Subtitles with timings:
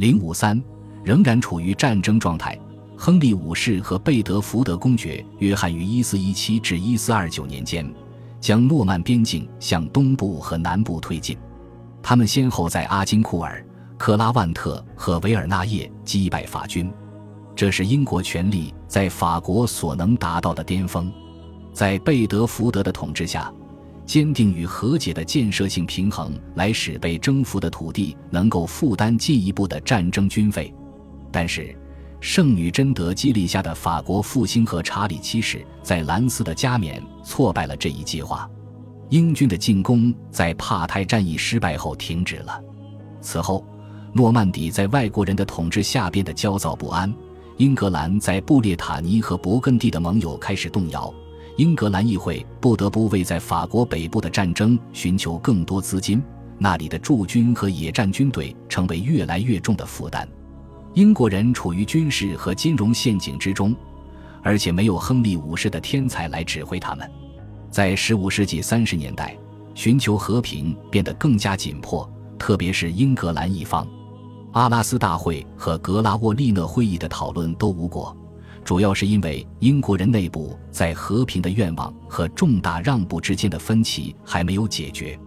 [0.00, 0.58] 零五三
[1.04, 2.58] 仍然处于战争状态。
[2.96, 7.86] 亨利五世和贝德福德公爵约翰于一四一七至一四二九年间，
[8.40, 11.36] 将诺曼边境向东部和南部推进。
[12.02, 13.62] 他们先后在阿金库尔、
[13.98, 16.90] 克拉万特和维尔纳叶击败法军，
[17.54, 21.12] 这是英国权力在法国所能达到的巅峰。
[21.74, 23.52] 在贝德福德的统治下，
[24.10, 30.74] 坚定与和解的建设性平衡来使被征服的土地能够负担进一步的战争军费，
[31.30, 31.72] 但是。
[32.18, 38.50] 圣女贞德激励下的法国复兴和查理七世在兰斯的加冕挫败了这一计划，
[39.10, 42.60] 英军的进攻在帕泰战役失败后停止了。
[43.22, 43.64] 此后，
[44.12, 47.14] 诺曼底在外国人的统治下变得焦躁不安，
[47.58, 51.14] 英格兰在布列塔尼和勃艮第的盟友开始动摇，
[51.60, 56.22] 英格兰议会不得不为在法国北部的战争寻求更多资金，
[56.56, 60.26] 那里的驻军和野战军队成为越来越重的负担。
[60.94, 63.76] 英国人处于军事和金融陷阱之中，
[64.42, 67.06] 而且没有亨利五世的天才来指挥他们。
[67.70, 69.36] 在15世纪30年代，
[69.74, 73.86] 寻求和平变得更加紧迫，特别是英格兰一方。
[74.52, 78.16] 阿拉斯大会和格拉沃利讷会议的讨论都无果，
[78.70, 85.18] 主要是因为英国人内部在和平的愿望和重大让步之间的分歧还没有解决。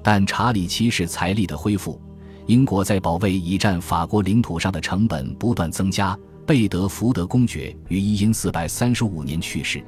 [0.00, 2.00] 但查理七世财力的恢复。
[2.46, 6.16] 英国在保卫已占法国领土上的成本不断增加。
[6.46, 9.82] 贝德福德公爵于一因四百三十五年去世，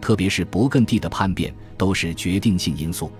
[0.00, 3.12] 特别是勃艮第的叛变都是决定性因素。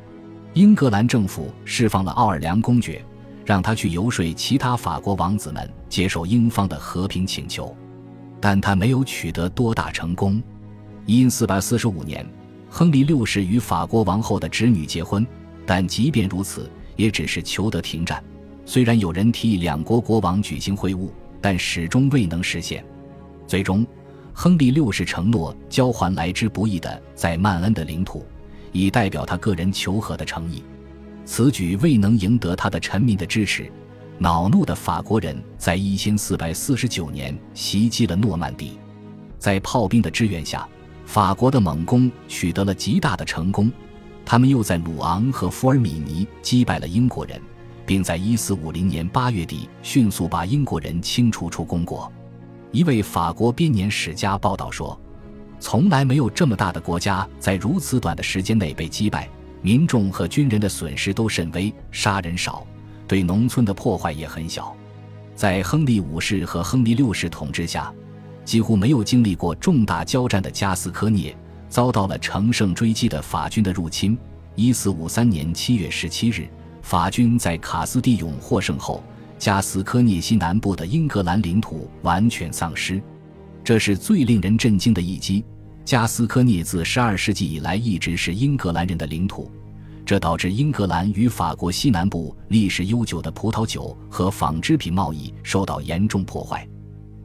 [0.55, 3.05] 英格兰政府释放了奥尔良公爵，
[3.45, 7.73] 让他去游说其他法国王子们接受英方的和平请求，
[8.41, 10.42] 但他没有取得多大成功。
[11.06, 12.27] 一因四百四十五年，
[12.69, 15.27] 亨利六世与法国王后的侄女结婚，
[15.64, 18.22] 但即便如此，也只是求得停战。
[18.64, 21.08] 虽然有人提议两国国王举行会晤，
[21.41, 22.84] 但始终未能实现。
[23.47, 23.86] 最终，
[24.34, 28.27] 亨利六世承诺交还来之不易的在曼恩的领土，
[28.73, 30.62] 以代表他个人求和的诚意。
[31.24, 33.70] 此举未能赢得他的臣民的支持。
[34.18, 38.79] 恼怒的法国人在一千四百四十九年袭击了诺曼底，
[39.39, 40.68] 在炮兵的支援下，
[41.06, 43.70] 法国的猛攻取得了极大的成功。
[44.24, 47.40] 他们又在鲁昂和福尔米尼击败了英国人。
[47.89, 52.12] 并在1450年8月底迅速把英国人清除出公国。
[52.70, 55.00] 一位法国编年史家报道说
[55.58, 59.27] ：“从来没有这么大的国家在如此短的时间内被击败，
[59.62, 62.67] 民众和军人的损失都甚微，杀人少，
[63.08, 64.77] 对农村的破坏也很小。
[65.35, 67.92] 在亨利五世和亨利六世统治下，
[68.45, 71.36] 几乎没有经历过重大交战的加斯科涅
[71.68, 74.17] 遭到了乘胜追击的法军的入侵。
[74.57, 76.48] 1453年7月17日。”
[76.80, 79.02] 法军在卡斯蒂永获胜后，
[79.39, 83.02] 加斯科涅西南部的英格兰领土完全丧失，
[83.63, 85.45] 这是最令人震惊的一击。
[85.85, 89.51] 加斯科涅自12世纪以来一直是英格兰人的领土，
[90.08, 96.67] 这导致英格兰与法国西南部历史悠久的葡萄酒和纺织品贸易受到严重破坏。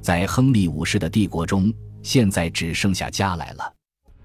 [0.02, 3.74] 在亨利五世的帝国中，现在只剩下家来了。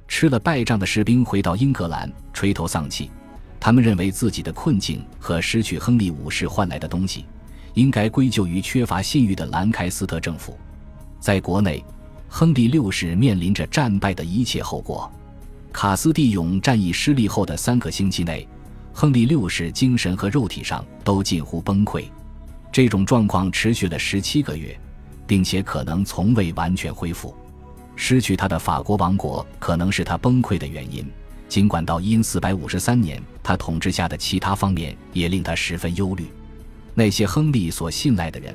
[0.08, 3.12] 吃了败仗的士兵回到英格兰，垂头丧气。
[3.60, 7.26] 他们认为自己的困境和失去亨利五世换来的东西，
[7.74, 10.58] 应该归咎于缺乏信誉的兰开斯特政府。
[11.20, 11.84] 在国内，
[12.28, 15.08] 亨利六世面临着战败的一切后果。
[15.72, 18.46] 卡斯蒂永战役失利后的三个星期内，
[18.92, 22.04] 亨利六世精神和肉体上都近乎崩溃。
[22.72, 24.78] 这种状况持续了十七个月，
[25.26, 27.34] 并且可能从未完全恢复。
[27.94, 31.06] 失去他的法国王国可能是他崩溃的原因。
[31.48, 36.26] 尽管到因四百五十三年，他统治下的其他方面也令他十分忧虑。
[36.94, 38.54] 那些亨利所信赖的人，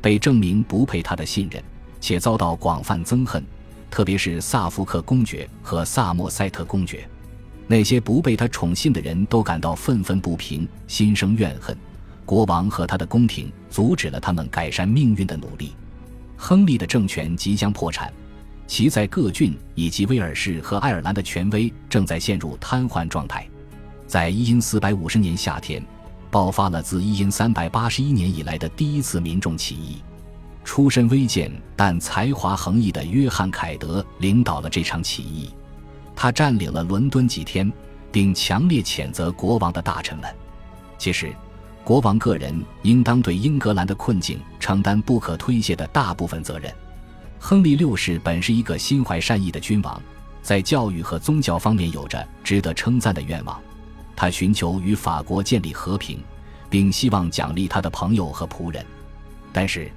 [0.00, 1.62] 被证明不配他的信任，
[2.00, 3.44] 且遭到广泛憎恨，
[3.92, 7.06] 特别是萨福克公爵和萨默塞特公爵。
[7.66, 11.76] 那些不被他宠信的人都感到愤愤不平，心生怨恨。
[12.24, 15.74] 国王和他的宫廷阻止了他们改善命运的努力。
[16.38, 18.10] 亨利的政权即将破产。
[18.66, 23.46] 其在各郡以及威尔士和爱尔兰的权威正在陷入瘫痪状态。
[24.06, 25.84] 在伊因四百五十年夏天，
[26.30, 29.98] 爆发了自伊因三百八十一年以来的第一次民众起义。
[30.72, 35.50] 出身微贱但才华横溢的约翰·凯德领导了这场起义。
[36.16, 37.70] 他占领了伦敦几天，
[38.10, 40.34] 并强烈谴责国王的大臣们。
[40.96, 41.30] 其实，
[41.84, 46.74] 国王个人应当对英格兰的困境承担不可推卸的大部分责任。
[47.38, 50.00] 亨利六世本是一个心怀善意的君王，
[50.40, 53.60] 在教育和宗教方面有着值得称赞的愿望。
[54.16, 56.24] 他寻求与法国建立和平，
[56.70, 58.82] 并希望奖励他的朋友和仆人。
[59.52, 59.92] 但是，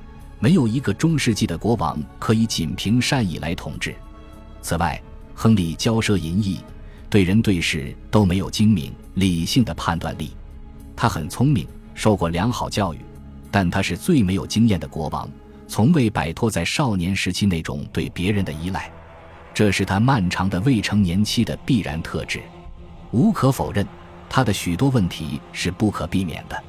[0.45, 3.95] 没有一个中世纪的国王可以仅凭善意来统治。
[4.61, 5.01] 此外，
[5.33, 6.59] 亨利骄奢淫逸，
[7.09, 10.35] 对人对事都没有精明理性的判断力。
[10.95, 12.99] 他很聪明，受过良好教育，
[13.49, 15.27] 但他是最没有经验的国王，
[15.67, 18.91] 从未摆脱在少年时期那种对别人的依赖，
[19.51, 22.39] 这是他漫长的未成年期的必然特质。
[23.09, 23.83] 无可否认，
[24.29, 26.63] 他的许多问题是不可避免的。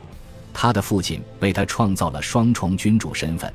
[0.54, 3.52] 他的父亲为他创造了双重君主身份，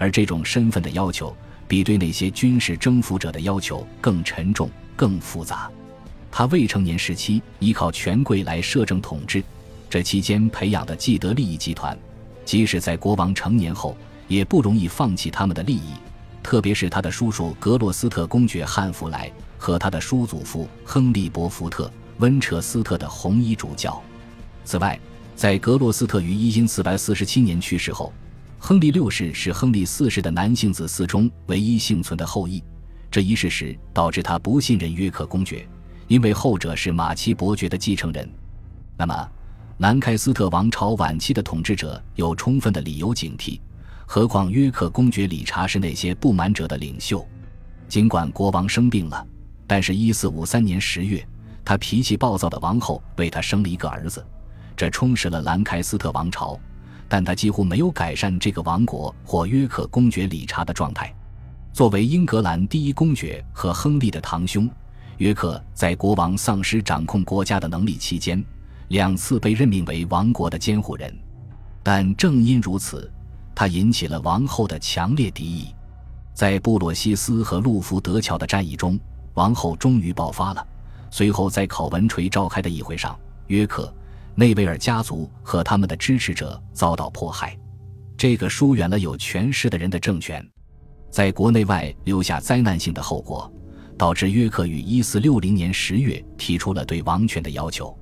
[0.00, 1.36] 而这种身份的要求
[1.68, 5.70] 比对那些军事征服者的要求更沉重、更复杂。
[6.32, 9.44] 他未成年时期依靠权贵来摄政统治，
[9.90, 11.96] 这期间培养的既得利益集团，
[12.46, 13.94] 即使在国王成年后
[14.26, 15.92] 也不容易放弃他们的利益。
[16.42, 24.02] 特别是他的叔叔格洛斯特公爵汉弗莱和他的叔祖父亨利伯福特温彻斯特的红衣主教。
[24.64, 24.98] 此外，
[25.36, 28.10] 在格洛斯特于一因四百四十七年去世后，
[28.62, 32.62] 亨利六世是亨利四世的男性子嗣中唯一幸存的后裔。
[33.10, 35.66] 这一事实导致他不信任约克公爵，
[36.06, 38.30] 因为后者是马其伯爵的继承人。
[38.98, 39.28] 那么，
[39.78, 43.58] 兰开斯特王朝晚期的统治者有充分的理由警惕，
[44.06, 47.26] 何况约克公爵理查是那些不满者的领袖。
[47.88, 49.26] 尽管国王生病了，
[49.66, 51.26] 但是一四五三年十月，
[51.64, 54.24] 他脾气暴躁的王后为他生了一个儿子。
[54.76, 56.60] 这充实了兰开斯特王朝，
[57.10, 61.12] 但他几乎没有改善这个王国或约克公爵理查的状态。
[61.72, 64.70] 作为英格兰第一公爵和亨利的堂兄，
[65.18, 68.42] 约克在国王丧失掌控国家的能力期间，
[68.88, 71.12] 两次被任命为王国的监护人。
[71.82, 73.10] 但正因如此，
[73.56, 75.74] 他引起了王后的强烈敌意。
[76.32, 78.96] 在布洛西斯和路福德桥的战役中，
[79.34, 80.64] 王后终于爆发了。
[81.10, 83.18] 随后，在考文垂召开的议会上，
[83.48, 83.92] 约克。
[84.34, 87.58] 内维尔家族和他们的支持者遭到迫害，
[88.16, 90.46] 这个疏远了有权势的人的政权，
[91.10, 93.52] 在国内外留下灾难性的后果，
[93.98, 97.94] 导致约克于一四六零年十月提出了对王权的要求。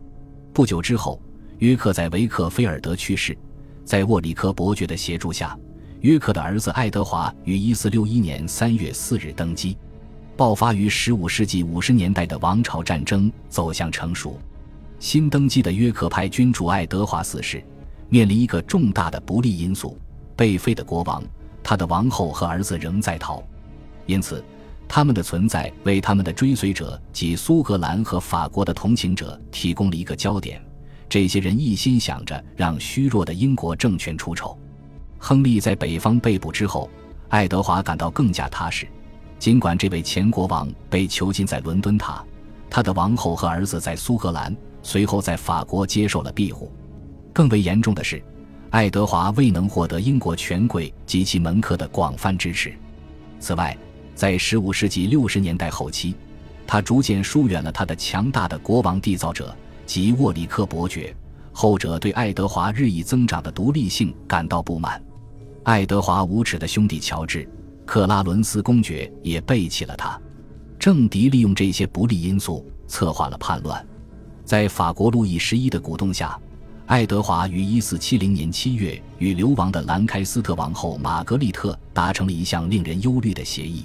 [0.52, 1.20] 不久之后，
[1.58, 3.36] 约克在维克菲尔德去世，
[3.84, 5.58] 在沃里科伯爵的协助下，
[6.02, 9.76] 约克的儿子爱德华于一四六一年三月四日登基，
[10.36, 14.38] 爆发于十五世纪五十年代的王朝战争走向成熟。
[14.98, 17.62] 新登基的约克派君主爱德华四世
[18.08, 19.96] 面临一个重大的不利因素：
[20.34, 21.22] 被废的国王，
[21.62, 23.42] 他的王后和儿子仍在逃。
[24.06, 24.42] 因此，
[24.88, 30.60] 他们的存在为他们的追随者及苏格兰和法国的同情者提供了一个焦点。
[31.08, 34.58] 这些人一心想着让虚弱的英国政权出丑。
[35.16, 36.90] 亨利在北方被捕之后，
[37.28, 38.88] 爱德华感到更加踏实。
[39.38, 42.24] 尽管这位前国王被囚禁在伦敦塔，
[42.68, 44.54] 他的王后和儿子在苏格兰。
[44.82, 46.72] 随后在法国接受了庇护。
[47.32, 48.22] 更为严重的是，
[48.70, 52.72] 爱德华未能获得英国权贵及其门客的广泛支持。
[53.38, 53.76] 此外，
[54.14, 56.14] 在15世纪60年代后期，
[56.66, 59.54] 他逐渐疏远了他的强大的国王缔造者
[59.86, 61.14] 及沃里克伯爵，
[61.52, 65.00] 后者对爱德华日益增长的独立性感到不满。
[65.62, 67.44] 爱德华无耻的兄弟乔治·
[67.86, 70.20] 克拉伦斯公爵也背弃了他。
[70.78, 73.86] 政敌利用这些不利因素，策划了叛乱。
[74.48, 76.34] 在法国路易十一的鼓动下，
[76.86, 83.84] 爱德华于一四七零年七月与流亡的兰开斯特王后玛格丽特达成了一项令人忧虑的协议。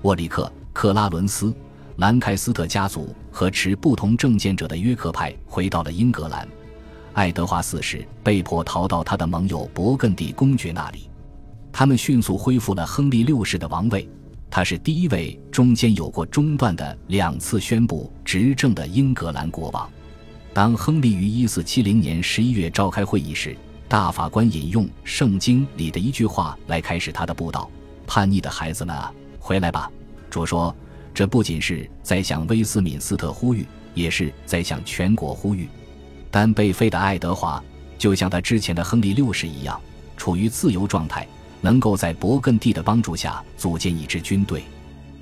[0.00, 1.54] 沃里克、克拉伦斯、
[1.96, 6.48] 兰开斯特家族和持不同政见者的约克派回到了英格兰。
[7.12, 11.10] 爱德华四世被迫逃到他的盟友勃艮第公爵那里。
[11.70, 14.08] 他们迅速恢复了亨利六世的王位。
[14.50, 19.88] 他是第一位中间有过中断的两次宣布执政的英格兰国王。
[20.52, 23.56] 当亨利于1470年11月召开会议时，
[23.88, 27.70] 大法官引用《圣经》里的一句话来开始他的布道
[28.08, 29.88] ：“叛逆的孩子们啊，回来吧！”
[30.28, 30.74] 主说
[31.14, 33.64] ：“这不仅是在向威斯敏斯特呼吁，
[33.94, 35.68] 也是在向全国呼吁。”
[36.28, 37.62] 但被废的爱德华
[37.98, 39.80] 就像他之前的亨利六世一样，
[40.16, 41.26] 处于自由状态。
[41.60, 44.64] 能够在勃艮第的帮助下组建一支军队。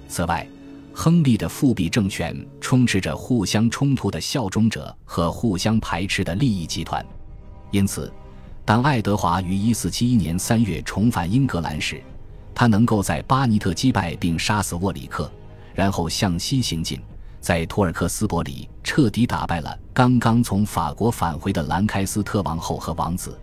[0.09, 0.47] 此外，
[0.95, 7.05] 亨利的复辟政权充斥着互相冲突的效忠者和互相排斥的利益集团。
[7.71, 8.13] 因此，
[8.65, 12.03] 当爱德华于1471年3月重返英格兰时，
[12.55, 15.31] 他能够在巴尼特击败并杀死沃里克，
[15.75, 17.01] 然后向西行进，
[17.41, 23.39] 在托尔克斯伯里彻底打败了刚刚从法国返回的兰开斯特王后和王子。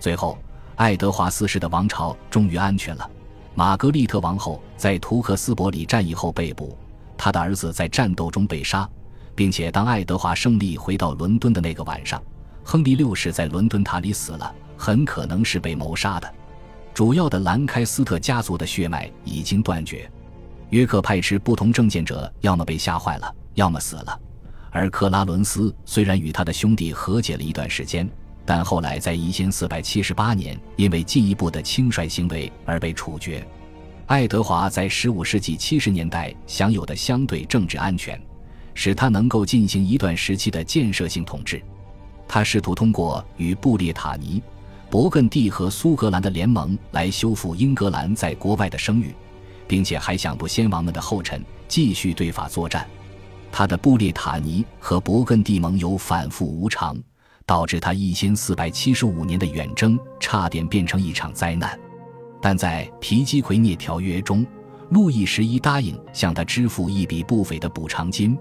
[0.00, 0.38] 最后。
[0.76, 3.10] 爱德华四世的王朝终于安全了。
[3.54, 6.76] 玛格丽特王后在图克斯伯里战役后被捕，
[7.16, 8.88] 他的儿子在战斗中被杀，
[9.34, 12.22] 并且当爱德华胜利回到伦敦的那个晚上，
[12.62, 16.34] 亨利六世在伦敦塔里死了，很可能是被谋杀的。
[16.92, 20.10] 主要的兰开斯特家族的血脉已经断绝。
[20.70, 24.20] 约克派持不同政见者要么被吓坏了，要么死了。
[24.70, 28.06] 而克拉伦斯虽然与他的兄弟和解了一段时间，
[28.46, 33.46] 但后来在一千四百七十八年因为进一步的轻率行为而被处决。
[34.06, 38.18] 爱德华在十五世纪七十年代享有的相对政治安全，
[38.72, 41.60] 使他能够进行一段时期的建设性统治。
[42.28, 44.40] 他试图通过与布列塔尼、
[44.90, 49.12] 勃艮第和苏格兰的联盟来修复英格兰在国外的声誉。
[49.68, 52.86] 并且还想步先王们的后尘，继续对法作战。
[53.50, 56.96] 他的布列塔尼和勃艮第盟友反复无常，
[57.46, 61.78] 导致他一千四百七十五年的远征差点变成一场灾难。
[62.42, 64.44] 但在皮基奎涅条约中，
[64.90, 68.36] 路易十一答应向他支付一笔不菲的补偿金，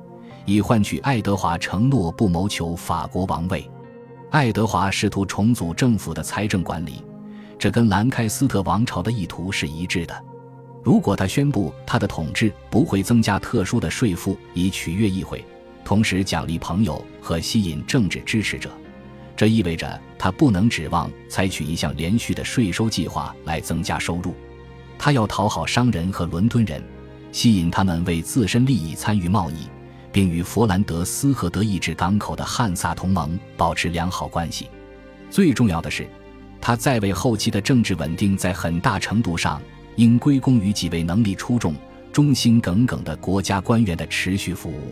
[0.46, 3.70] 以换取爱德华承诺不谋求法国王位。
[4.32, 7.04] 爱德华试图重组政府的财政管理，
[7.58, 10.24] 这跟兰开斯特王朝的意图是一致的。
[10.84, 15.44] 如果他宣布他的统治不会增加特殊的税负以取悦议会，
[15.84, 18.70] 同时奖励朋友和吸引政治支持者，
[19.36, 24.34] 这意味着他不能指望采取一项连续的税收计划来增加收入。
[24.98, 26.82] 他要讨好商人和伦敦人，
[27.32, 29.68] 吸引他们为自身利益参与贸易，
[30.12, 34.70] 并与佛兰德斯和德意志港口的汉萨同盟保持良好关系。
[35.30, 36.08] 最重要的是，
[36.62, 39.62] 他在位后期的政治稳定在很大程度上。
[39.98, 41.74] 应归功于几位能力出众、
[42.12, 44.92] 忠心耿耿的国家官员的持续服务。